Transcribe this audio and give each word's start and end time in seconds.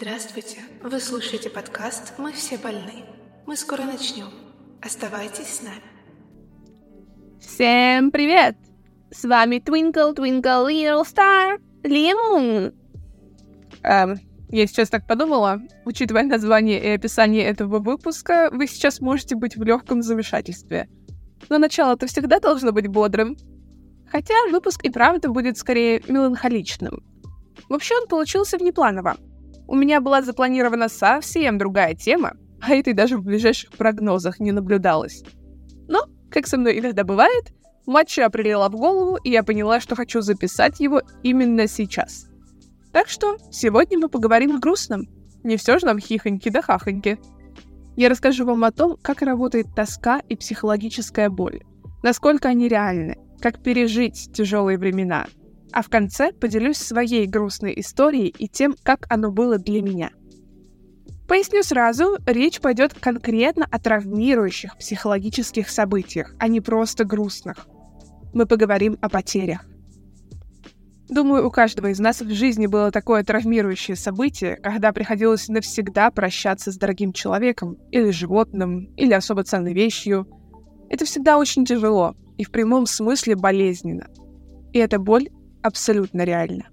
Здравствуйте! 0.00 0.56
Вы 0.82 0.98
слушаете 0.98 1.50
подкаст 1.50 2.14
«Мы 2.16 2.32
все 2.32 2.56
больны». 2.56 3.04
Мы 3.44 3.54
скоро 3.54 3.82
начнем. 3.82 4.28
Оставайтесь 4.80 5.56
с 5.56 5.62
нами. 5.62 5.82
Всем 7.38 8.10
привет! 8.10 8.56
С 9.10 9.24
вами 9.24 9.56
Twinkle 9.56 10.16
Twinkle 10.16 10.70
Little 10.70 11.02
Star 11.02 11.60
Лимон. 11.82 12.72
Эм, 13.82 14.18
я 14.48 14.66
сейчас 14.66 14.88
так 14.88 15.06
подумала, 15.06 15.60
учитывая 15.84 16.22
название 16.22 16.82
и 16.82 16.88
описание 16.88 17.44
этого 17.44 17.78
выпуска, 17.78 18.48
вы 18.50 18.68
сейчас 18.68 19.02
можете 19.02 19.36
быть 19.36 19.58
в 19.58 19.62
легком 19.62 20.00
замешательстве. 20.00 20.88
Но 21.50 21.58
начало-то 21.58 22.06
всегда 22.06 22.40
должно 22.40 22.72
быть 22.72 22.86
бодрым. 22.86 23.36
Хотя 24.10 24.32
выпуск 24.50 24.82
и 24.82 24.88
правда 24.88 25.28
будет 25.28 25.58
скорее 25.58 26.00
меланхоличным. 26.08 27.04
Вообще 27.68 27.94
он 28.00 28.08
получился 28.08 28.56
внепланово. 28.56 29.18
У 29.70 29.76
меня 29.76 30.00
была 30.00 30.20
запланирована 30.20 30.88
совсем 30.88 31.56
другая 31.56 31.94
тема, 31.94 32.32
а 32.60 32.74
этой 32.74 32.92
даже 32.92 33.16
в 33.16 33.22
ближайших 33.22 33.70
прогнозах 33.70 34.40
не 34.40 34.50
наблюдалось. 34.50 35.22
Но, 35.86 36.06
как 36.28 36.48
со 36.48 36.58
мной 36.58 36.80
иногда 36.80 37.04
бывает, 37.04 37.52
матча 37.86 38.26
определила 38.26 38.68
в 38.68 38.72
голову, 38.72 39.16
и 39.22 39.30
я 39.30 39.44
поняла, 39.44 39.78
что 39.78 39.94
хочу 39.94 40.22
записать 40.22 40.80
его 40.80 41.02
именно 41.22 41.68
сейчас. 41.68 42.26
Так 42.92 43.08
что 43.08 43.36
сегодня 43.52 43.96
мы 43.96 44.08
поговорим 44.08 44.56
о 44.56 44.58
грустном. 44.58 45.02
Не 45.44 45.56
все 45.56 45.78
же 45.78 45.86
нам 45.86 46.00
хихоньки 46.00 46.48
да 46.48 46.62
хахоньки. 46.62 47.20
Я 47.94 48.08
расскажу 48.08 48.44
вам 48.44 48.64
о 48.64 48.72
том, 48.72 48.96
как 49.00 49.22
работает 49.22 49.72
тоска 49.76 50.18
и 50.28 50.34
психологическая 50.34 51.30
боль, 51.30 51.60
насколько 52.02 52.48
они 52.48 52.66
реальны, 52.66 53.18
как 53.40 53.62
пережить 53.62 54.30
тяжелые 54.32 54.78
времена— 54.78 55.28
а 55.72 55.82
в 55.82 55.88
конце 55.88 56.32
поделюсь 56.32 56.78
своей 56.78 57.26
грустной 57.26 57.74
историей 57.76 58.34
и 58.38 58.48
тем, 58.48 58.74
как 58.82 59.06
оно 59.08 59.30
было 59.30 59.58
для 59.58 59.82
меня. 59.82 60.10
Поясню 61.28 61.62
сразу, 61.62 62.18
речь 62.26 62.60
пойдет 62.60 62.92
конкретно 62.94 63.66
о 63.70 63.78
травмирующих 63.78 64.76
психологических 64.76 65.70
событиях, 65.70 66.34
а 66.38 66.48
не 66.48 66.60
просто 66.60 67.04
грустных. 67.04 67.68
Мы 68.34 68.46
поговорим 68.46 68.98
о 69.00 69.08
потерях. 69.08 69.64
Думаю, 71.08 71.46
у 71.46 71.50
каждого 71.50 71.88
из 71.88 71.98
нас 71.98 72.20
в 72.20 72.30
жизни 72.32 72.66
было 72.66 72.92
такое 72.92 73.24
травмирующее 73.24 73.96
событие, 73.96 74.56
когда 74.56 74.92
приходилось 74.92 75.48
навсегда 75.48 76.10
прощаться 76.12 76.70
с 76.70 76.76
дорогим 76.76 77.12
человеком, 77.12 77.76
или 77.90 78.10
животным, 78.10 78.92
или 78.96 79.12
особо 79.12 79.42
ценной 79.42 79.72
вещью. 79.72 80.28
Это 80.88 81.04
всегда 81.04 81.38
очень 81.38 81.64
тяжело 81.64 82.14
и 82.38 82.44
в 82.44 82.52
прямом 82.52 82.86
смысле 82.86 83.34
болезненно. 83.34 84.06
И 84.72 84.78
эта 84.78 84.98
боль 84.98 85.28
абсолютно 85.62 86.22
реально. 86.24 86.68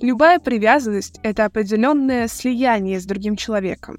Любая 0.00 0.38
привязанность— 0.38 1.20
это 1.22 1.44
определенное 1.44 2.26
слияние 2.26 3.00
с 3.00 3.04
другим 3.04 3.36
человеком. 3.36 3.98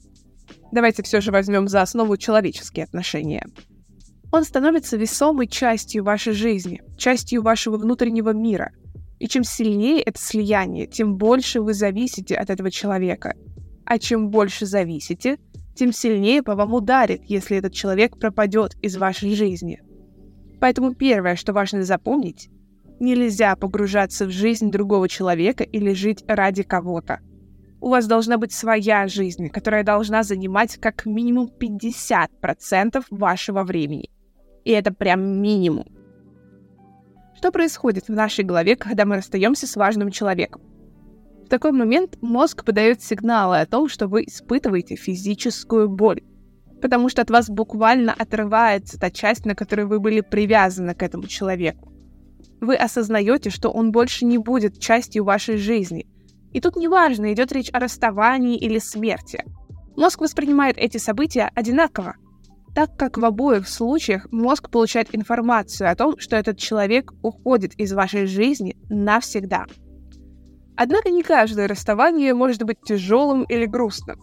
Давайте 0.72 1.04
все 1.04 1.22
же 1.22 1.32
возьмем 1.32 1.68
за 1.68 1.82
основу 1.82 2.18
человеческие 2.18 2.86
отношения. 2.86 3.46
Он 4.32 4.44
становится 4.44 4.98
весомой 4.98 5.48
частью 5.48 6.04
вашей 6.04 6.34
жизни, 6.34 6.82
частью 6.98 7.44
вашего 7.44 7.78
внутреннего 7.78 8.32
мира. 8.32 8.72
И 9.20 9.28
чем 9.28 9.44
сильнее 9.44 10.02
это 10.02 10.20
слияние, 10.20 10.88
тем 10.88 11.18
больше 11.18 11.62
вы 11.62 11.74
зависите 11.74 12.36
от 12.36 12.50
этого 12.50 12.72
человека. 12.72 13.36
А 13.86 14.00
чем 14.00 14.30
больше 14.30 14.66
зависите, 14.66 15.38
тем 15.76 15.92
сильнее 15.92 16.42
по 16.42 16.56
вам 16.56 16.74
ударит, 16.74 17.22
если 17.26 17.58
этот 17.58 17.74
человек 17.74 18.18
пропадет 18.18 18.76
из 18.82 18.98
вашей 18.98 19.36
жизни. 19.36 19.82
Поэтому 20.60 20.96
первое, 20.96 21.36
что 21.36 21.54
важно 21.54 21.84
запомнить, 21.84 22.50
Нельзя 23.02 23.56
погружаться 23.56 24.28
в 24.28 24.30
жизнь 24.30 24.70
другого 24.70 25.10
человека 25.10 25.64
или 25.64 25.92
жить 25.92 26.24
ради 26.28 26.62
кого-то. 26.62 27.20
У 27.80 27.90
вас 27.90 28.06
должна 28.06 28.38
быть 28.38 28.54
своя 28.54 29.08
жизнь, 29.08 29.50
которая 29.50 29.84
должна 29.84 30.22
занимать 30.22 30.78
как 30.78 31.08
минимум 31.08 31.50
50% 31.60 33.04
вашего 33.10 33.64
времени. 33.64 34.12
И 34.66 34.70
это 34.70 34.94
прям 34.94 35.42
минимум. 35.42 35.88
Что 37.36 37.52
происходит 37.52 38.08
в 38.08 38.12
нашей 38.12 38.46
голове, 38.46 38.76
когда 38.76 39.06
мы 39.06 39.16
расстаемся 39.16 39.66
с 39.66 39.76
важным 39.76 40.12
человеком? 40.12 40.62
В 41.44 41.50
такой 41.50 41.72
момент 41.72 42.20
мозг 42.22 42.64
подает 42.64 43.02
сигналы 43.02 43.62
о 43.62 43.66
том, 43.66 43.90
что 43.90 44.08
вы 44.08 44.26
испытываете 44.26 44.96
физическую 44.96 45.90
боль, 45.90 46.22
потому 46.84 47.10
что 47.10 47.24
от 47.24 47.32
вас 47.32 47.50
буквально 47.50 48.14
отрывается 48.14 49.00
та 49.00 49.10
часть, 49.10 49.48
на 49.48 49.56
которой 49.56 49.88
вы 49.88 50.00
были 50.00 50.22
привязаны 50.22 50.94
к 50.94 51.02
этому 51.02 51.26
человеку 51.26 51.91
вы 52.62 52.76
осознаете, 52.76 53.50
что 53.50 53.70
он 53.70 53.92
больше 53.92 54.26
не 54.26 54.38
будет 54.38 54.80
частью 54.80 55.26
вашей 55.26 55.58
жизни. 55.58 56.08
И 56.54 56.62
тут 56.62 56.76
неважно, 56.76 57.34
идет 57.34 57.52
речь 57.52 57.70
о 57.74 57.80
расставании 57.80 58.58
или 58.58 58.78
смерти. 58.78 59.44
Мозг 59.98 60.22
воспринимает 60.22 60.78
эти 60.78 60.98
события 60.98 61.52
одинаково, 61.56 62.16
так 62.74 62.96
как 62.98 63.18
в 63.18 63.26
обоих 63.26 63.68
случаях 63.68 64.32
мозг 64.32 64.70
получает 64.70 65.14
информацию 65.14 65.92
о 65.92 65.96
том, 65.96 66.18
что 66.18 66.36
этот 66.38 66.58
человек 66.58 67.12
уходит 67.22 67.74
из 67.76 67.92
вашей 67.94 68.28
жизни 68.28 68.78
навсегда. 68.90 69.66
Однако 70.78 71.10
не 71.10 71.24
каждое 71.24 71.68
расставание 71.68 72.34
может 72.34 72.64
быть 72.64 72.82
тяжелым 72.82 73.44
или 73.44 73.66
грустным. 73.66 74.20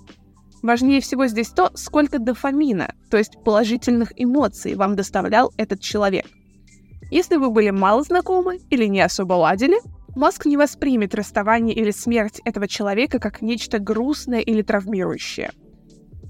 Важнее 0.63 1.01
всего 1.01 1.27
здесь 1.27 1.51
то, 1.51 1.71
сколько 1.75 2.19
дофамина, 2.19 2.95
то 3.11 3.17
есть 3.17 3.43
положительных 3.45 4.13
эмоций 4.17 4.75
вам 4.75 4.97
доставлял 4.97 5.53
этот 5.57 5.81
человек. 5.81 6.27
Если 7.11 7.37
вы 7.37 7.51
были 7.51 7.71
мало 7.71 8.03
знакомы 8.03 8.61
или 8.71 8.85
не 8.87 9.01
особо 9.01 9.35
ладили, 9.35 9.79
мозг 10.15 10.47
не 10.47 10.57
воспримет 10.57 11.15
расставание 11.15 11.75
или 11.75 11.91
смерть 11.91 12.41
этого 12.45 12.69
человека 12.69 13.19
как 13.19 13.41
нечто 13.41 13.79
грустное 13.79 14.41
или 14.41 14.63
травмирующее. 14.63 15.53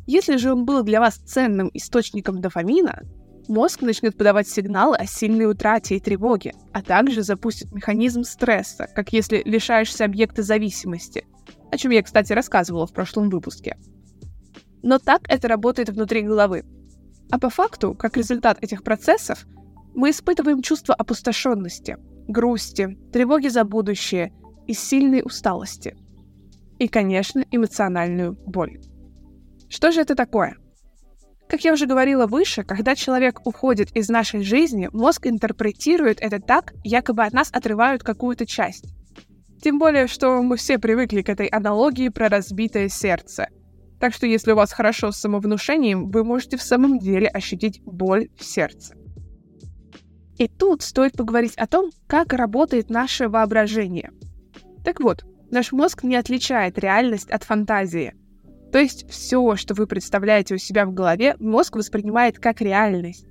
Если 0.07 0.37
же 0.37 0.53
он 0.53 0.65
был 0.65 0.83
для 0.85 1.01
вас 1.01 1.17
ценным 1.17 1.71
источником 1.75 2.41
дофамина, 2.41 3.03
мозг 3.49 3.83
начнет 3.83 4.17
подавать 4.17 4.49
сигналы 4.49 4.97
о 4.97 5.07
сильной 5.07 5.51
утрате 5.51 5.97
и 5.97 6.01
тревоге, 6.01 6.55
а 6.73 6.83
также 6.83 7.23
запустит 7.23 7.73
механизм 7.73 8.23
стресса, 8.23 8.89
как 8.95 9.13
если 9.13 9.43
лишаешься 9.45 10.05
объекта 10.05 10.43
зависимости, 10.43 11.27
о 11.71 11.77
чем 11.77 11.91
я, 11.91 12.03
кстати, 12.03 12.33
рассказывала 12.33 12.87
в 12.87 12.93
прошлом 12.93 13.31
выпуске. 13.31 13.77
Но 14.83 14.99
так 14.99 15.23
это 15.29 15.49
работает 15.49 15.89
внутри 15.89 16.23
головы. 16.23 16.65
А 17.31 17.39
по 17.39 17.51
факту, 17.51 17.95
как 17.95 18.17
результат 18.17 18.63
этих 18.63 18.83
процессов, 18.83 19.45
мы 19.99 20.11
испытываем 20.11 20.63
чувство 20.63 20.95
опустошенности, 20.95 21.97
грусти, 22.29 22.97
тревоги 23.13 23.49
за 23.49 23.65
будущее 23.65 24.33
и 24.69 24.73
сильной 24.73 25.23
усталости. 25.25 25.97
И, 26.79 26.87
конечно, 26.87 27.45
эмоциональную 27.51 28.39
боль. 28.47 28.79
Что 29.69 29.91
же 29.91 30.01
это 30.01 30.15
такое? 30.15 30.57
Как 31.49 31.65
я 31.65 31.73
уже 31.73 31.87
говорила 31.87 32.29
выше, 32.29 32.63
когда 32.63 32.95
человек 32.95 33.45
уходит 33.45 33.91
из 33.97 34.09
нашей 34.09 34.43
жизни, 34.43 34.89
мозг 34.93 35.27
интерпретирует 35.27 36.21
это 36.21 36.39
так, 36.39 36.75
якобы 36.85 37.25
от 37.25 37.33
нас 37.33 37.51
отрывают 37.53 38.05
какую-то 38.05 38.47
часть. 38.47 38.85
Тем 39.61 39.81
более, 39.81 40.07
что 40.07 40.41
мы 40.43 40.59
все 40.59 40.79
привыкли 40.79 41.23
к 41.23 41.29
этой 41.29 41.49
аналогии 41.49 42.09
про 42.09 42.29
разбитое 42.29 42.89
сердце. 42.89 43.49
Так 43.99 44.15
что 44.15 44.29
если 44.29 44.53
у 44.53 44.57
вас 44.57 44.73
хорошо 44.73 45.11
с 45.11 45.17
самовнушением, 45.17 46.09
вы 46.09 46.23
можете 46.23 46.57
в 46.57 46.63
самом 46.63 47.01
деле 47.01 47.27
ощутить 47.27 47.83
боль 47.85 48.29
в 48.37 48.45
сердце. 48.45 48.95
И 50.39 50.47
тут 50.47 50.83
стоит 50.83 51.15
поговорить 51.15 51.57
о 51.57 51.67
том, 51.67 51.91
как 52.07 52.33
работает 52.33 52.91
наше 52.91 53.29
воображение. 53.29 54.13
Так 54.85 55.01
вот, 55.01 55.25
наш 55.51 55.73
мозг 55.73 56.05
не 56.05 56.15
отличает 56.15 56.79
реальность 56.79 57.29
от 57.29 57.43
фантазии. 57.43 58.15
То 58.71 58.79
есть 58.79 59.09
все, 59.11 59.57
что 59.57 59.75
вы 59.75 59.89
представляете 59.89 60.55
у 60.55 60.59
себя 60.59 60.87
в 60.87 60.95
голове, 60.95 61.35
мозг 61.41 61.75
воспринимает 61.75 62.39
как 62.39 62.61
реальность. 62.61 63.27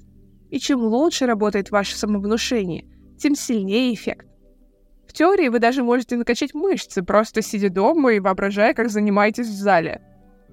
И 0.50 0.60
чем 0.60 0.82
лучше 0.82 1.26
работает 1.26 1.72
ваше 1.72 1.96
самовнушение, 1.96 2.86
тем 3.18 3.36
сильнее 3.36 3.94
эффект. 3.94 4.28
В 5.08 5.14
теории 5.14 5.48
вы 5.48 5.60
даже 5.60 5.84
можете 5.84 6.18
накачать 6.18 6.54
мышцы, 6.54 7.04
просто 7.04 7.42
сидя 7.42 7.70
дома 7.70 8.14
и 8.14 8.20
воображая, 8.20 8.74
как 8.74 8.90
занимаетесь 8.90 9.48
в 9.48 9.56
зале. 9.56 10.02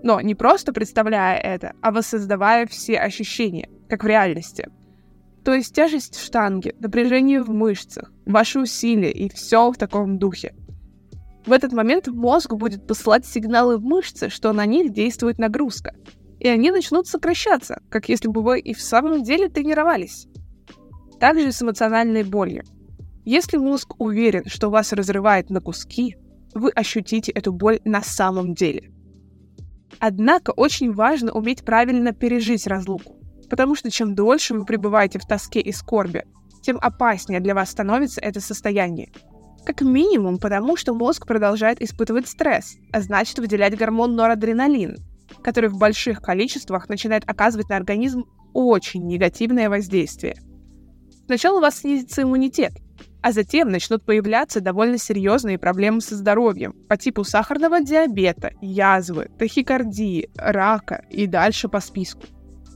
Но 0.05 0.21
не 0.21 0.37
просто 0.37 0.73
представляя 0.73 1.41
это, 1.41 1.73
а 1.83 1.91
воссоздавая 1.91 2.67
все 2.69 2.99
ощущения, 2.99 3.69
как 3.89 4.05
в 4.05 4.07
реальности– 4.07 4.69
то 5.45 5.53
есть 5.53 5.75
тяжесть 5.75 6.17
в 6.17 6.25
штанге, 6.25 6.75
напряжение 6.81 7.43
в 7.43 7.51
мышцах, 7.51 8.11
ваши 8.25 8.59
усилия 8.59 9.13
и 9.13 9.29
все 9.29 9.71
в 9.71 9.77
таком 9.77 10.19
духе. 10.19 10.55
В 11.47 11.53
этот 11.53 11.73
момент 11.73 12.09
мозг 12.09 12.55
будет 12.55 12.87
посылать 12.87 13.27
сигналы 13.27 13.77
в 13.77 13.85
мышцы, 13.85 14.31
что 14.31 14.53
на 14.55 14.65
них 14.65 14.93
действует 14.93 15.39
нагрузка. 15.39 15.95
И 16.41 16.49
они 16.49 16.71
начнут 16.71 17.07
сокращаться, 17.07 17.83
как 17.91 18.09
если 18.09 18.29
бы 18.29 18.43
вы 18.43 18.59
и 18.59 18.73
в 18.73 18.81
самом 18.81 19.23
деле 19.23 19.51
тренировались. 19.51 20.27
Также 21.21 21.53
с 21.53 21.63
эмоциональной 21.63 22.25
болью. 22.25 22.65
Если 23.27 23.59
мозг 23.59 23.95
уверен, 23.99 24.45
что 24.47 24.71
вас 24.71 24.93
разрывает 24.93 25.51
на 25.51 25.61
куски, 25.61 26.17
вы 26.55 26.71
ощутите 26.71 27.33
эту 27.33 27.53
боль 27.53 27.81
на 27.85 28.03
самом 28.03 28.55
деле. 28.55 28.91
Однако 29.99 30.51
очень 30.51 30.93
важно 30.93 31.33
уметь 31.33 31.65
правильно 31.65 32.13
пережить 32.13 32.67
разлуку. 32.67 33.24
Потому 33.55 33.77
что 33.77 33.89
чем 33.89 34.17
дольше 34.17 34.53
вы 34.53 34.65
пребываете 34.65 35.21
в 35.21 35.27
тоске 35.27 35.61
и 35.61 35.71
скорби, 35.71 36.25
тем 36.61 36.77
опаснее 36.83 37.39
для 37.39 37.55
вас 37.55 37.71
становится 37.71 38.21
это 38.21 38.41
состояние. 38.41 39.13
Как 39.65 39.81
минимум 39.81 40.39
потому, 40.39 40.77
что 40.77 40.93
мозг 40.93 41.25
продолжает 41.25 41.81
испытывать 41.81 42.27
стресс, 42.27 42.75
а 42.93 43.01
значит 43.01 43.39
выделять 43.39 43.79
гормон 43.79 44.17
норадреналин, 44.17 44.97
который 45.45 45.71
в 45.71 45.79
больших 45.79 46.21
количествах 46.21 46.89
начинает 46.89 47.23
оказывать 47.31 47.69
на 47.69 47.77
организм 47.77 48.25
очень 48.55 49.07
негативное 49.07 49.71
воздействие. 49.71 50.35
Сначала 51.27 51.59
у 51.59 51.61
вас 51.61 51.79
снизится 51.79 52.23
иммунитет, 52.23 52.73
а 53.23 53.31
затем 53.31 53.69
начнут 53.69 54.05
появляться 54.05 54.61
довольно 54.61 54.99
серьезные 54.99 55.61
проблемы 55.61 56.01
со 56.01 56.17
здоровьем 56.17 56.73
по 56.89 56.97
типу 56.97 57.23
сахарного 57.23 57.81
диабета, 57.81 58.51
язвы, 58.61 59.29
тахикардии, 59.39 60.29
рака 60.35 61.05
и 61.09 61.29
дальше 61.29 61.69
по 61.69 61.79
списку. 61.79 62.23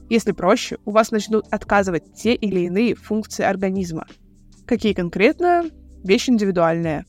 Если 0.09 0.31
проще, 0.31 0.77
у 0.85 0.91
вас 0.91 1.11
начнут 1.11 1.45
отказывать 1.51 2.13
те 2.15 2.33
или 2.33 2.61
иные 2.61 2.95
функции 2.95 3.43
организма. 3.43 4.07
Какие 4.65 4.93
конкретно? 4.93 5.65
Вещь 6.03 6.29
индивидуальная. 6.29 7.05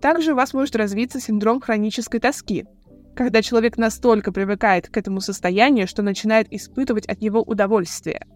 Также 0.00 0.32
у 0.32 0.36
вас 0.36 0.54
может 0.54 0.76
развиться 0.76 1.20
синдром 1.20 1.60
хронической 1.60 2.20
тоски, 2.20 2.64
когда 3.14 3.42
человек 3.42 3.76
настолько 3.76 4.32
привыкает 4.32 4.88
к 4.88 4.96
этому 4.96 5.20
состоянию, 5.20 5.86
что 5.86 6.02
начинает 6.02 6.52
испытывать 6.52 7.06
от 7.06 7.20
него 7.20 7.42
удовольствие– 7.42 8.24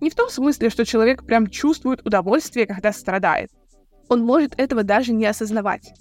не 0.00 0.10
в 0.10 0.14
том 0.14 0.28
смысле, 0.28 0.70
что 0.70 0.84
человек 0.84 1.24
прям 1.24 1.46
чувствует 1.46 2.06
удовольствие, 2.06 2.66
когда 2.66 2.92
страдает. 2.92 3.50
Он 4.08 4.24
может 4.24 4.58
этого 4.58 4.82
даже 4.82 5.12
не 5.12 5.26
осознавать. 5.26 5.92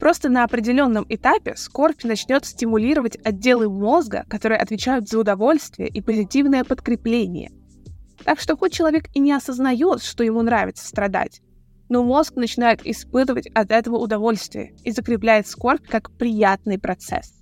Просто 0.00 0.30
на 0.30 0.44
определенном 0.44 1.04
этапе 1.10 1.54
скорбь 1.56 2.04
начнет 2.04 2.46
стимулировать 2.46 3.18
отделы 3.22 3.68
мозга, 3.68 4.24
которые 4.30 4.58
отвечают 4.58 5.08
за 5.08 5.20
удовольствие 5.20 5.88
и 5.90 6.00
позитивное 6.00 6.64
подкрепление. 6.64 7.50
Так 8.24 8.40
что 8.40 8.56
хоть 8.56 8.72
человек 8.72 9.04
и 9.14 9.20
не 9.20 9.32
осознает, 9.32 10.02
что 10.02 10.24
ему 10.24 10.40
нравится 10.40 10.88
страдать, 10.88 11.42
но 11.90 12.02
мозг 12.02 12.36
начинает 12.36 12.84
испытывать 12.86 13.48
от 13.48 13.70
этого 13.70 13.98
удовольствие 13.98 14.74
и 14.84 14.90
закрепляет 14.90 15.46
скорбь 15.46 15.86
как 15.86 16.10
приятный 16.12 16.78
процесс. 16.78 17.34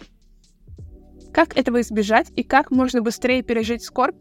Как 1.32 1.56
этого 1.56 1.80
избежать 1.80 2.32
и 2.34 2.42
как 2.42 2.72
можно 2.72 3.02
быстрее 3.02 3.42
пережить 3.42 3.84
скорбь? 3.84 4.20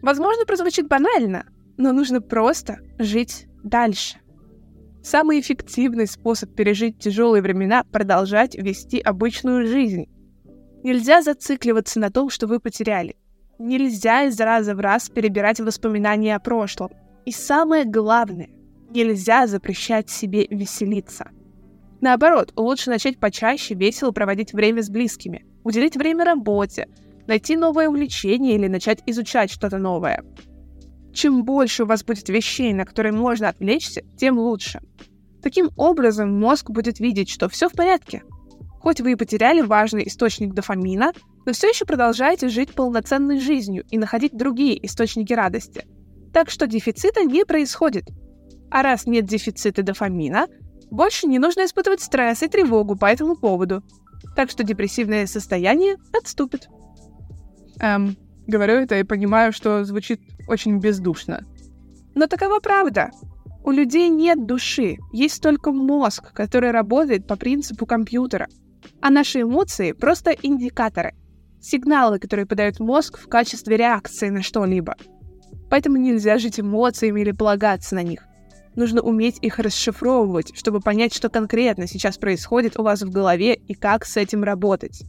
Возможно, 0.00 0.46
прозвучит 0.46 0.88
банально, 0.88 1.44
но 1.76 1.92
нужно 1.92 2.22
просто 2.22 2.78
жить 2.98 3.48
дальше. 3.62 4.16
Самый 5.02 5.40
эффективный 5.40 6.06
способ 6.06 6.54
пережить 6.54 6.98
тяжелые 6.98 7.42
времена— 7.42 7.84
продолжать 7.92 8.54
вести 8.54 9.00
обычную 9.00 9.66
жизнь. 9.66 10.06
Нельзя 10.82 11.22
зацикливаться 11.22 11.98
на 12.00 12.10
том, 12.10 12.28
что 12.28 12.46
вы 12.46 12.60
потеряли. 12.60 13.16
Нельзя 13.58 14.24
из 14.24 14.38
раза 14.40 14.74
в 14.74 14.80
раз 14.80 15.08
перебирать 15.08 15.60
воспоминания 15.60 16.36
о 16.36 16.40
прошлом. 16.40 16.90
И 17.24 17.32
самое 17.32 17.84
главное, 17.84 18.48
нельзя 18.90 19.46
запрещать 19.46 20.10
себе 20.10 20.46
веселиться. 20.48 21.30
Наоборот, 22.00 22.52
лучше 22.56 22.90
начать 22.90 23.18
почаще 23.18 23.74
весело 23.74 24.10
проводить 24.10 24.52
время 24.52 24.82
с 24.82 24.88
близкими, 24.88 25.44
уделить 25.64 25.96
время 25.96 26.24
работе, 26.24 26.88
найти 27.26 27.56
новое 27.56 27.88
увлечение 27.88 28.54
или 28.54 28.68
начать 28.68 29.02
изучать 29.06 29.50
что-то 29.50 29.78
новое. 29.78 30.24
Чем 31.12 31.44
больше 31.44 31.84
у 31.84 31.86
вас 31.86 32.04
будет 32.04 32.28
вещей, 32.28 32.72
на 32.72 32.84
которые 32.84 33.12
можно 33.12 33.48
отвлечься, 33.48 34.02
тем 34.16 34.38
лучше. 34.38 34.80
Таким 35.42 35.70
образом, 35.76 36.38
мозг 36.38 36.70
будет 36.70 37.00
видеть, 37.00 37.30
что 37.30 37.48
все 37.48 37.68
в 37.68 37.72
порядке. 37.72 38.22
Хоть 38.80 39.00
вы 39.00 39.12
и 39.12 39.16
потеряли 39.16 39.60
важный 39.60 40.06
источник 40.06 40.54
дофамина, 40.54 41.12
но 41.46 41.52
все 41.52 41.68
еще 41.68 41.84
продолжаете 41.84 42.48
жить 42.48 42.72
полноценной 42.72 43.40
жизнью 43.40 43.84
и 43.90 43.98
находить 43.98 44.36
другие 44.36 44.84
источники 44.86 45.32
радости. 45.32 45.84
Так 46.32 46.50
что 46.50 46.66
дефицита 46.66 47.24
не 47.24 47.44
происходит. 47.44 48.04
А 48.70 48.82
раз 48.82 49.06
нет 49.06 49.26
дефицита 49.26 49.82
дофамина, 49.82 50.46
больше 50.90 51.26
не 51.26 51.38
нужно 51.38 51.64
испытывать 51.64 52.00
стресс 52.00 52.42
и 52.42 52.48
тревогу 52.48 52.96
по 52.96 53.06
этому 53.06 53.36
поводу. 53.36 53.82
Так 54.36 54.50
что 54.50 54.64
депрессивное 54.64 55.26
состояние 55.26 55.96
отступит. 56.12 56.68
Эм, 57.80 58.16
говорю 58.46 58.74
это 58.74 58.98
и 58.98 59.04
понимаю, 59.04 59.52
что 59.52 59.84
звучит 59.84 60.20
очень 60.50 60.78
бездушно. 60.78 61.46
Но 62.14 62.26
такова 62.26 62.60
правда. 62.60 63.10
У 63.62 63.70
людей 63.70 64.08
нет 64.08 64.46
души, 64.46 64.98
есть 65.12 65.42
только 65.42 65.70
мозг, 65.70 66.32
который 66.32 66.70
работает 66.70 67.26
по 67.26 67.36
принципу 67.36 67.86
компьютера. 67.86 68.48
А 69.00 69.10
наши 69.10 69.42
эмоции— 69.42 69.92
просто 70.00 70.30
индикаторы, 70.30 71.14
сигналы, 71.60 72.18
которые 72.18 72.46
подает 72.46 72.80
мозг 72.80 73.18
в 73.18 73.28
качестве 73.28 73.76
реакции 73.76 74.30
на 74.30 74.42
что-либо. 74.42 74.96
Поэтому 75.68 75.98
нельзя 75.98 76.38
жить 76.38 76.58
эмоциями 76.58 77.20
или 77.20 77.32
полагаться 77.32 77.94
на 77.94 78.02
них. 78.02 78.26
Нужно 78.74 79.02
уметь 79.02 79.38
их 79.42 79.58
расшифровывать, 79.58 80.56
чтобы 80.56 80.80
понять, 80.80 81.14
что 81.14 81.28
конкретно 81.28 81.86
сейчас 81.86 82.18
происходит 82.18 82.78
у 82.78 82.82
вас 82.82 83.02
в 83.02 83.10
голове 83.10 83.54
и 83.54 83.74
как 83.74 84.06
с 84.06 84.16
этим 84.16 84.42
работать. 84.42 85.02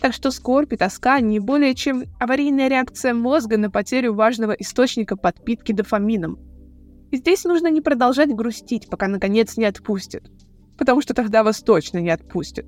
Так 0.00 0.14
что 0.14 0.30
скорбь 0.30 0.72
и 0.72 0.76
тоска 0.76 1.20
не 1.20 1.40
более 1.40 1.74
чем 1.74 2.04
аварийная 2.18 2.68
реакция 2.68 3.12
мозга 3.12 3.58
на 3.58 3.70
потерю 3.70 4.14
важного 4.14 4.52
источника 4.52 5.16
подпитки 5.16 5.72
дофамином. 5.72 6.38
И 7.10 7.18
здесь 7.18 7.44
нужно 7.44 7.68
не 7.68 7.82
продолжать 7.82 8.34
грустить, 8.34 8.88
пока 8.88 9.08
наконец 9.08 9.56
не 9.56 9.66
отпустит. 9.66 10.30
Потому 10.78 11.02
что 11.02 11.12
тогда 11.12 11.42
вас 11.42 11.60
точно 11.60 11.98
не 11.98 12.10
отпустят. 12.10 12.66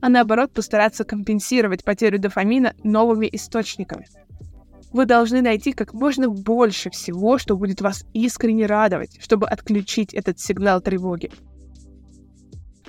А 0.00 0.08
наоборот 0.08 0.52
постараться 0.52 1.04
компенсировать 1.04 1.84
потерю 1.84 2.18
дофамина 2.18 2.74
новыми 2.82 3.28
источниками. 3.30 4.06
Вы 4.92 5.06
должны 5.06 5.42
найти 5.42 5.72
как 5.72 5.92
можно 5.92 6.28
больше 6.28 6.90
всего, 6.90 7.38
что 7.38 7.56
будет 7.56 7.80
вас 7.80 8.04
искренне 8.14 8.66
радовать, 8.66 9.18
чтобы 9.20 9.46
отключить 9.46 10.12
этот 10.12 10.40
сигнал 10.40 10.80
тревоги. 10.80 11.30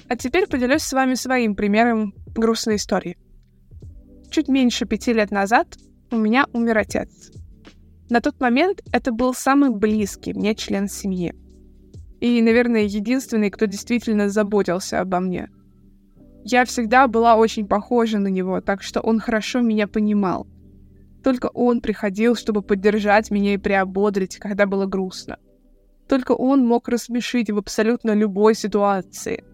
А 0.07 0.15
теперь 0.15 0.47
поделюсь 0.47 0.83
с 0.83 0.93
вами 0.93 1.15
своим 1.15 1.55
примером 1.55 2.13
грустной 2.27 2.75
истории. 2.75 3.17
Чуть 4.35 4.49
меньше 4.49 4.85
пяти 4.85 5.13
лет 5.13 5.31
назад 5.31 5.77
у 6.11 6.17
меня 6.17 6.45
умер 6.51 6.79
отец. 6.79 7.31
На 8.09 8.19
тот 8.19 8.41
момент 8.41 8.81
это 8.91 9.13
был 9.13 9.33
самый 9.33 9.69
близкий 9.69 10.33
мне 10.33 10.55
член 10.55 10.89
семьи. 10.89 11.33
И, 12.19 12.41
наверное, 12.41 12.81
единственный, 12.81 13.49
кто 13.49 13.65
действительно 13.65 14.27
заботился 14.27 14.99
обо 14.99 15.21
мне. 15.21 15.47
Я 16.43 16.65
всегда 16.65 17.07
была 17.07 17.37
очень 17.37 17.65
похожа 17.65 18.19
на 18.19 18.27
него, 18.27 18.59
так 18.59 18.83
что 18.83 18.99
он 18.99 19.21
хорошо 19.21 19.61
меня 19.61 19.87
понимал. 19.87 20.45
Только 21.23 21.45
он 21.53 21.79
приходил, 21.79 22.35
чтобы 22.35 22.61
поддержать 22.61 23.31
меня 23.31 23.53
и 23.53 23.57
приободрить, 23.57 24.35
когда 24.35 24.65
было 24.65 24.85
грустно. 24.85 25.37
Только 26.09 26.33
он 26.33 26.67
мог 26.67 26.89
рассмешить 26.89 27.49
в 27.51 27.57
абсолютно 27.57 28.11
любой 28.13 28.53
ситуации. 28.53 29.45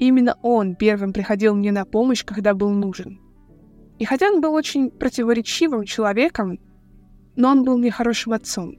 Именно 0.00 0.34
он 0.42 0.74
первым 0.74 1.12
приходил 1.12 1.54
мне 1.54 1.70
на 1.70 1.84
помощь, 1.84 2.24
когда 2.24 2.52
был 2.52 2.70
нужен. 2.70 3.21
И 4.02 4.04
хотя 4.04 4.26
он 4.32 4.40
был 4.40 4.52
очень 4.54 4.90
противоречивым 4.90 5.84
человеком, 5.84 6.58
но 7.36 7.50
он 7.50 7.62
был 7.62 7.78
мне 7.78 7.92
хорошим 7.92 8.32
отцом. 8.32 8.74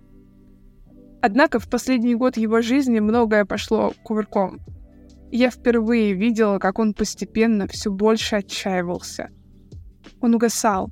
Однако 1.22 1.60
в 1.60 1.70
последний 1.70 2.13
год 2.13 2.36
его 2.36 2.62
жизни 2.62 3.00
многое 3.00 3.46
пошло 3.46 3.94
кувырком. 4.03 4.60
Я 5.32 5.50
впервые 5.50 6.12
видела, 6.12 6.60
как 6.60 6.77
он 6.77 6.94
постепенно 6.94 7.68
все 7.68 7.89
больше 7.89 8.36
отчаивался. 8.36 9.30
Он 10.20 10.36
угасал. 10.36 10.92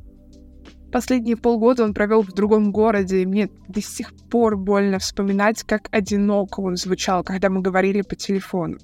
Последние 0.94 1.36
полгода 1.36 1.84
он 1.84 1.94
провел 1.94 2.22
в 2.22 2.32
другом 2.32 2.72
городе, 2.72 3.24
и 3.24 3.26
мне 3.26 3.50
до 3.68 3.82
сих 3.82 4.14
пор 4.30 4.56
больно 4.56 5.00
вспоминать, 5.00 5.64
как 5.64 5.90
одиноко 5.92 6.62
он 6.62 6.78
звучал, 6.78 7.26
когда 7.26 7.50
мы 7.50 7.62
говорили 7.62 8.02
по 8.02 8.16
телефону. 8.16 8.78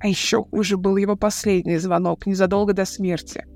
А 0.00 0.08
еще 0.08 0.42
хуже 0.42 0.78
был 0.78 0.96
его 0.96 1.16
последний 1.16 1.76
звонок 1.76 2.24
незадолго 2.24 2.72
до 2.72 2.86
смерти— 2.86 3.44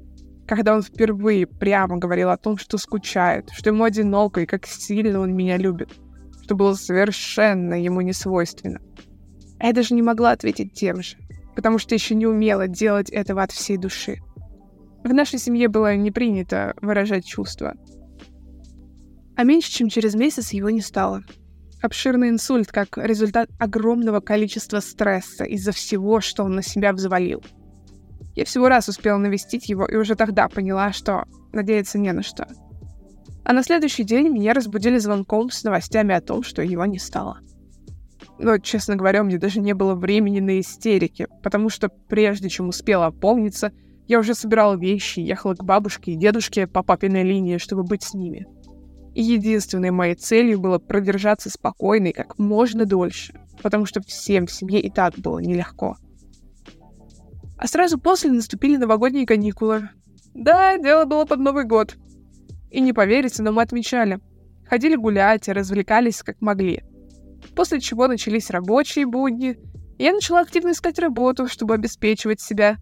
когда 0.49 0.75
он 0.75 0.83
впервые 0.83 1.47
прямо 1.47 1.99
говорил 1.99 2.31
о 2.31 2.39
том, 2.39 2.57
что 2.57 2.79
скучает, 2.79 3.51
что 3.53 3.69
ему 3.69 3.85
одиноко 3.85 4.41
и 4.41 4.47
как 4.47 4.67
сильно 4.67 5.21
он 5.21 5.37
меня 5.37 5.59
любит, 5.59 5.91
что 6.43 6.57
было 6.57 6.73
совершенно 6.73 7.75
ему 7.75 8.01
не 8.01 8.15
свойственно. 8.15 8.81
А 9.59 9.67
я 9.67 9.73
даже 9.75 9.95
не 9.95 10.01
могла 10.01 10.31
ответить 10.31 10.73
тем 10.73 11.03
же, 11.03 11.19
потому 11.55 11.79
что 11.79 11.95
еще 11.95 12.15
не 12.15 12.27
умела 12.27 12.67
делать 12.67 13.11
этого 13.11 13.43
от 13.43 13.53
всей 13.53 13.77
души. 13.77 14.21
В 15.05 15.13
нашей 15.13 15.39
семье 15.39 15.69
было 15.69 15.95
не 15.95 16.11
принято 16.11 16.75
выражать 16.81 17.27
чувства. 17.27 17.75
А 19.37 19.45
меньше 19.45 19.71
чем 19.71 19.91
через 19.91 20.15
месяц 20.15 20.53
его 20.53 20.71
не 20.71 20.81
стало. 20.81 21.25
Обширный 21.83 22.31
инсульт 22.31 22.73
как 22.73 22.97
результат 22.97 23.51
огромного 23.59 24.21
количества 24.21 24.81
стресса 24.81 25.45
из-за 25.45 25.73
всего, 25.73 26.21
что 26.21 26.43
он 26.43 26.55
на 26.55 26.63
себя 26.63 26.93
взвалил— 26.95 27.45
я 28.39 28.45
всего 28.45 28.69
раз 28.69 28.89
успела 28.89 29.19
навестить 29.19 29.69
его 29.69 29.85
и 29.85 29.97
уже 29.97 30.15
тогда 30.15 30.49
поняла, 30.49 30.93
что 30.93 31.25
надеяться 31.53 31.99
не 31.99 32.13
на 32.13 32.23
что. 32.23 32.47
А 33.43 33.53
на 33.53 33.65
следующий 33.65 34.05
день 34.05 34.29
меня 34.29 34.55
разбудили 34.55 34.99
звонком 34.99 35.51
с 35.51 35.65
новостями 35.65 36.15
о 36.15 36.21
том, 36.21 36.45
что 36.45 36.63
его 36.63 36.85
не 36.85 37.01
стало. 37.01 37.41
Но, 38.39 38.59
честно 38.59 38.95
говоря, 38.95 39.23
у 39.23 39.25
меня 39.25 39.41
даже 39.41 39.59
не 39.59 39.73
было 39.73 39.97
времени 39.97 40.39
на 40.39 40.61
истерики, 40.61 41.27
потому 41.43 41.69
что 41.69 41.89
прежде 41.89 42.49
чем 42.49 42.69
успела 42.69 43.07
опомниться, 43.07 43.73
я 44.07 44.21
уже 44.21 44.35
собирала 44.35 44.77
вещи, 44.77 45.19
ехала 45.19 45.55
к 45.55 45.65
бабушке 45.65 46.13
и 46.13 46.17
дедушке 46.17 46.69
по 46.69 46.85
папиной 46.85 47.25
линии, 47.25 47.59
чтобы 47.59 47.83
быть 47.83 48.05
с 48.05 48.15
ними. 48.15 48.47
И 49.17 49.23
единственной 49.23 49.91
моей 49.91 50.15
целью 50.15 50.61
было 50.61 50.79
продержаться 50.79 51.51
спокойной 51.51 52.13
как 52.13 52.39
можно 52.39 52.87
дольше, 52.87 53.35
потому 53.61 53.85
что 53.85 54.01
всем 54.01 54.47
в 54.47 54.53
семье 54.53 54.81
и 54.81 54.91
так 54.91 55.19
было 55.19 55.41
нелегко. 55.41 55.97
А 57.59 57.67
сразу 57.67 57.99
после 57.99 58.31
наступили 58.31 58.77
новогодние 58.77 59.27
каникулы. 59.27 59.91
Да, 60.35 60.79
дело 60.79 61.05
было 61.05 61.25
под 61.25 61.41
Новый 61.41 61.65
год. 61.65 61.97
И 62.71 62.81
не 62.81 62.93
поверите, 62.93 63.43
но 63.43 63.51
мы 63.51 63.63
отмечали. 63.63 64.21
Ходили 64.69 64.95
гулять 64.95 65.49
и 65.49 65.53
развлекались 65.53 66.23
как 66.23 66.41
могли. 66.41 66.85
После 67.57 67.81
чего 67.81 68.07
начались 68.07 68.51
рабочие 68.51 69.07
будни, 69.07 69.59
и 69.99 70.05
я 70.05 70.13
начала 70.13 70.41
активно 70.41 70.71
искать 70.71 70.99
работу, 70.99 71.49
чтобы 71.49 71.75
обеспечивать 71.75 72.41
себя. 72.41 72.77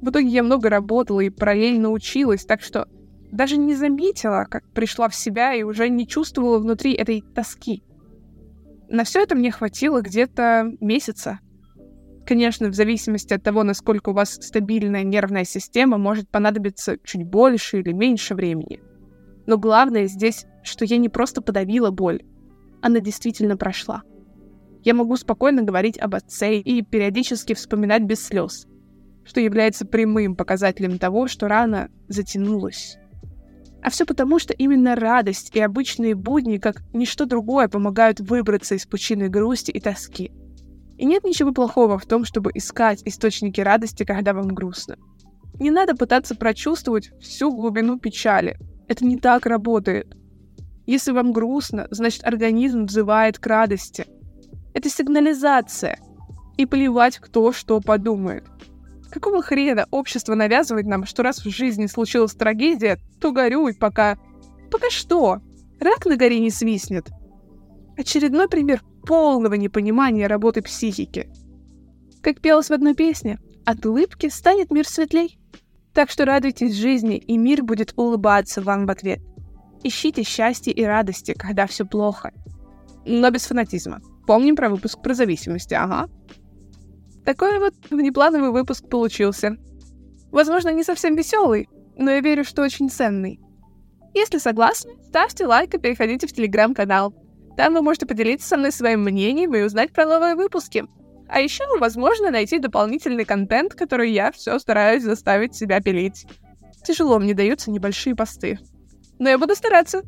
В 0.00 0.08
итоге 0.08 0.28
я 0.28 0.42
много 0.42 0.70
работала 0.70 1.20
и 1.20 1.30
параллельно 1.30 1.90
училась, 1.90 2.46
так 2.46 2.62
что 2.62 2.88
даже 3.30 3.58
не 3.58 3.74
заметила, 3.74 4.46
как 4.48 4.66
пришла 4.72 5.08
в 5.08 5.14
себя 5.14 5.54
и 5.54 5.62
уже 5.62 5.88
не 5.88 6.06
чувствовала 6.06 6.58
внутри 6.58 6.94
этой 6.94 7.22
тоски. 7.34 7.82
На 8.88 9.04
все 9.04 9.22
это 9.22 9.34
мне 9.34 9.50
хватило 9.50 10.00
где-то 10.00 10.72
месяца. 10.80 11.40
Конечно, 12.26 12.68
в 12.70 12.74
зависимости 12.74 13.32
от 13.32 13.44
того, 13.44 13.62
насколько 13.62 14.08
у 14.08 14.12
вас 14.12 14.34
стабильная 14.34 15.04
нервная 15.04 15.44
система, 15.44 15.96
может 15.96 16.28
понадобиться 16.28 16.98
чуть 17.04 17.22
больше 17.22 17.78
или 17.78 17.92
меньше 17.92 18.34
времени. 18.34 18.80
Но 19.46 19.58
главное 19.58 20.06
здесь, 20.06 20.44
что 20.64 20.84
я 20.84 20.98
не 20.98 21.08
просто 21.08 21.40
подавила 21.40 21.92
боль, 21.92 22.22
она 22.82 22.98
действительно 22.98 23.56
прошла. 23.56 24.02
Я 24.82 24.94
могу 24.94 25.16
спокойно 25.16 25.62
говорить 25.62 25.98
об 25.98 26.16
отце 26.16 26.58
и 26.58 26.82
периодически 26.82 27.54
вспоминать 27.54 28.02
без 28.02 28.24
слез, 28.24 28.66
что 29.24 29.40
является 29.40 29.86
прямым 29.86 30.34
показателем 30.34 30.98
того, 30.98 31.28
что 31.28 31.46
рана 31.46 31.90
затянулась. 32.08 32.98
А 33.82 33.90
все 33.90 34.04
потому, 34.04 34.40
что 34.40 34.52
именно 34.52 34.96
радость 34.96 35.54
и 35.54 35.60
обычные 35.60 36.16
будни, 36.16 36.58
как 36.58 36.82
ничто 36.92 37.24
другое, 37.24 37.68
помогают 37.68 38.18
выбраться 38.18 38.74
из 38.74 38.84
пучины 38.84 39.28
грусти 39.28 39.70
и 39.70 39.78
тоски— 39.78 40.32
и 40.98 41.04
нет 41.04 41.24
ничего 41.24 41.52
плохого 41.52 41.98
в 41.98 42.06
том, 42.06 42.24
чтобы 42.24 42.50
искать 42.54 43.02
источники 43.04 43.60
радости, 43.60 44.04
когда 44.04 44.32
вам 44.32 44.48
грустно. 44.48 44.96
Не 45.58 45.70
надо 45.70 45.94
пытаться 45.94 46.34
прочувствовать 46.34 47.10
всю 47.20 47.50
глубину 47.50 47.98
печали. 47.98 48.58
Это 48.88 49.04
не 49.04 49.18
так 49.18 49.46
работает. 49.46 50.14
Если 50.86 51.12
вам 51.12 51.32
грустно, 51.32 51.88
значит 51.90 52.24
организм 52.24 52.84
взывает 52.84 53.38
к 53.38 53.46
радости. 53.46 54.06
Это 54.74 54.88
сигнализация. 54.88 55.98
И 56.56 56.64
плевать, 56.64 57.18
кто 57.18 57.52
что 57.52 57.80
подумает. 57.80 58.44
Какого 59.10 59.42
хрена 59.42 59.86
общество 59.90 60.34
навязывает 60.34 60.86
нам, 60.86 61.04
что 61.06 61.22
раз 61.22 61.44
в 61.44 61.48
жизни 61.48 61.86
случилась 61.86 62.34
трагедия, 62.34 62.98
то 63.20 63.32
горюй 63.32 63.74
пока... 63.74 64.18
Пока 64.70 64.90
что? 64.90 65.40
Рак 65.80 66.06
на 66.06 66.16
горе 66.16 66.38
не 66.38 66.50
свистнет. 66.50 67.08
Очередной 67.96 68.48
пример 68.48 68.82
полного 69.06 69.54
непонимания 69.54 70.28
работы 70.28 70.62
психики. 70.62 71.30
Как 72.22 72.40
пелось 72.40 72.68
в 72.68 72.72
одной 72.72 72.94
песне, 72.94 73.38
от 73.64 73.86
улыбки 73.86 74.28
станет 74.28 74.70
мир 74.70 74.86
светлей. 74.86 75.38
Так 75.94 76.10
что 76.10 76.24
радуйтесь 76.24 76.74
жизни, 76.74 77.16
и 77.16 77.38
мир 77.38 77.62
будет 77.62 77.94
улыбаться 77.96 78.60
вам 78.60 78.86
в 78.86 78.90
ответ. 78.90 79.20
Ищите 79.82 80.24
счастье 80.24 80.72
и 80.72 80.84
радости, 80.84 81.32
когда 81.32 81.66
все 81.66 81.86
плохо. 81.86 82.32
Но 83.06 83.30
без 83.30 83.46
фанатизма. 83.46 84.00
Помним 84.26 84.56
про 84.56 84.68
выпуск 84.68 85.00
про 85.00 85.14
зависимости, 85.14 85.74
ага. 85.74 86.08
Такой 87.24 87.58
вот 87.58 87.74
внеплановый 87.90 88.50
выпуск 88.50 88.88
получился. 88.88 89.56
Возможно, 90.30 90.72
не 90.72 90.84
совсем 90.84 91.16
веселый, 91.16 91.68
но 91.96 92.10
я 92.10 92.20
верю, 92.20 92.44
что 92.44 92.62
очень 92.62 92.90
ценный. 92.90 93.40
Если 94.14 94.38
согласны, 94.38 94.92
ставьте 95.04 95.46
лайк 95.46 95.74
и 95.74 95.78
переходите 95.78 96.26
в 96.26 96.32
телеграм-канал. 96.32 97.14
Там 97.56 97.72
вы 97.74 97.82
можете 97.82 98.06
поделиться 98.06 98.48
со 98.48 98.56
мной 98.56 98.72
своим 98.72 99.02
мнением 99.02 99.54
и 99.54 99.62
узнать 99.62 99.92
про 99.92 100.04
новые 100.04 100.34
выпуски. 100.34 100.84
А 101.28 101.40
еще, 101.40 101.64
возможно, 101.78 102.30
найти 102.30 102.58
дополнительный 102.58 103.24
контент, 103.24 103.74
который 103.74 104.12
я 104.12 104.30
все 104.30 104.58
стараюсь 104.58 105.02
заставить 105.02 105.54
себя 105.54 105.80
пилить. 105.80 106.26
Тяжело 106.84 107.18
мне 107.18 107.34
даются 107.34 107.70
небольшие 107.70 108.14
посты. 108.14 108.58
Но 109.18 109.28
я 109.28 109.38
буду 109.38 109.54
стараться. 109.56 110.02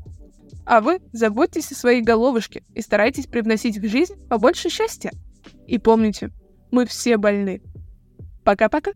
А 0.64 0.80
вы 0.80 1.00
заботьтесь 1.12 1.72
о 1.72 1.74
своей 1.74 2.02
головушке 2.02 2.62
и 2.74 2.82
старайтесь 2.82 3.26
привносить 3.26 3.78
в 3.78 3.88
жизнь 3.88 4.14
побольше 4.28 4.68
счастья. 4.68 5.10
И 5.66 5.78
помните, 5.78 6.30
мы 6.70 6.86
все 6.86 7.16
больны. 7.16 7.62
Пока-пока. 8.44 8.92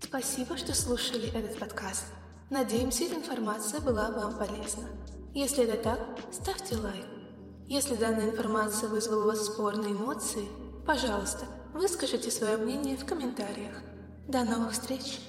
Спасибо, 0.00 0.56
что 0.56 0.74
слушали 0.74 1.28
этот 1.28 1.58
подкаст. 1.58 2.06
Надеемся, 2.50 3.04
информация 3.04 3.80
была 3.80 4.10
вам 4.10 4.38
полезна. 4.38 4.88
Если 5.32 5.64
это 5.64 5.76
так, 5.76 6.00
ставьте 6.32 6.76
лайк. 6.76 7.06
Если 7.68 7.94
данная 7.94 8.30
информация 8.30 8.88
вызвала 8.88 9.22
у 9.22 9.26
вас 9.28 9.46
спорные 9.46 9.92
эмоции, 9.92 10.48
пожалуйста, 10.84 11.44
выскажите 11.72 12.32
свое 12.32 12.56
мнение 12.56 12.96
в 12.96 13.06
комментариях. 13.06 13.76
До 14.26 14.42
новых 14.42 14.72
встреч! 14.72 15.20